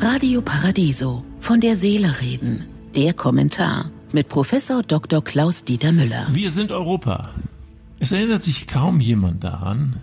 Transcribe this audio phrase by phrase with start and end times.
[0.00, 1.24] Radio Paradiso.
[1.40, 2.66] Von der Seele reden.
[2.96, 5.22] Der Kommentar mit Professor Dr.
[5.22, 6.26] Klaus Dieter Müller.
[6.32, 7.30] Wir sind Europa.
[7.98, 9.96] Es erinnert sich kaum jemand daran,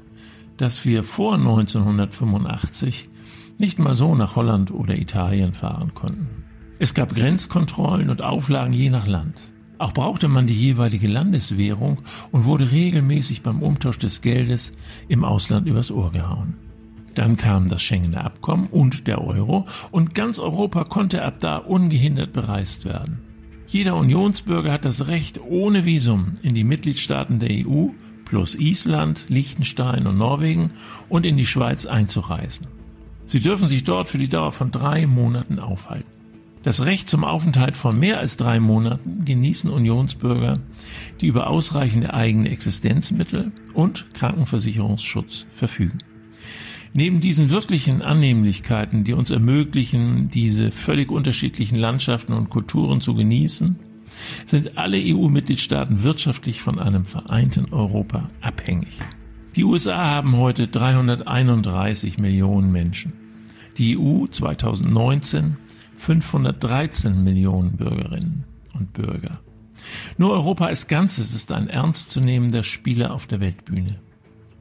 [0.58, 3.10] dass wir vor 1985
[3.58, 6.46] nicht mal so nach Holland oder Italien fahren konnten.
[6.80, 9.36] Es gab Grenzkontrollen und Auflagen je nach Land.
[9.78, 12.00] Auch brauchte man die jeweilige Landeswährung
[12.32, 14.72] und wurde regelmäßig beim Umtausch des Geldes
[15.08, 16.69] im Ausland übers Ohr gehauen.
[17.20, 22.32] Dann kam das Schengener Abkommen und der Euro und ganz Europa konnte ab da ungehindert
[22.32, 23.20] bereist werden.
[23.68, 27.88] Jeder Unionsbürger hat das Recht, ohne Visum in die Mitgliedstaaten der EU
[28.24, 30.72] plus Island, Liechtenstein und Norwegen
[31.10, 32.68] und in die Schweiz einzureisen.
[33.26, 36.08] Sie dürfen sich dort für die Dauer von drei Monaten aufhalten.
[36.64, 40.62] Das Recht zum Aufenthalt von mehr als drei Monaten genießen Unionsbürger,
[41.20, 46.00] die über ausreichende eigene Existenzmittel und Krankenversicherungsschutz verfügen.
[46.94, 53.78] Neben diesen wirklichen Annehmlichkeiten, die uns ermöglichen, diese völlig unterschiedlichen Landschaften und Kulturen zu genießen,
[54.46, 58.98] sind alle EU-Mitgliedstaaten wirtschaftlich von einem vereinten Europa abhängig.
[59.56, 63.14] Die USA haben heute 331 Millionen Menschen.
[63.78, 65.58] Die EU 2019
[65.96, 69.42] 513 Millionen Bürgerinnen und Bürger.
[70.18, 74.00] Nur Europa als Ganzes ist ein ernstzunehmender Spieler auf der Weltbühne.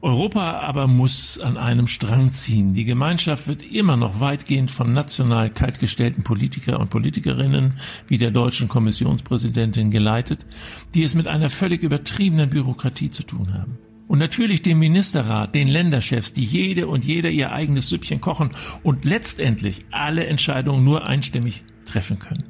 [0.01, 2.73] Europa aber muss an einem Strang ziehen.
[2.73, 7.73] Die Gemeinschaft wird immer noch weitgehend von national kaltgestellten Politiker und Politikerinnen
[8.07, 10.45] wie der deutschen Kommissionspräsidentin geleitet,
[10.93, 13.77] die es mit einer völlig übertriebenen Bürokratie zu tun haben.
[14.07, 18.51] Und natürlich dem Ministerrat, den Länderchefs, die jede und jeder ihr eigenes Süppchen kochen
[18.83, 22.45] und letztendlich alle Entscheidungen nur einstimmig treffen können.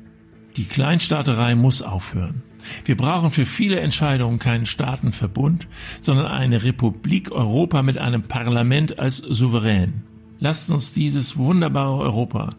[0.55, 2.44] Die Kleinstaaterei muss aufhören.
[2.85, 5.67] Wir brauchen für viele Entscheidungen keinen Staatenverbund,
[6.02, 10.03] sondern eine Republik Europa mit einem Parlament als Souverän.
[10.39, 12.55] Lasst uns dieses wunderbare Europa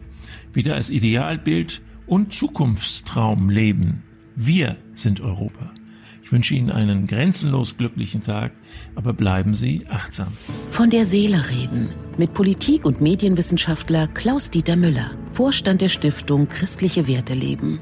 [0.53, 4.03] wieder als Idealbild und Zukunftstraum leben.
[4.35, 5.71] Wir sind Europa.
[6.23, 8.53] Ich wünsche Ihnen einen grenzenlos glücklichen Tag,
[8.95, 10.29] aber bleiben Sie achtsam.
[10.69, 17.33] Von der Seele reden mit Politik- und Medienwissenschaftler Klaus-Dieter Müller, Vorstand der Stiftung Christliche Werte
[17.33, 17.81] leben.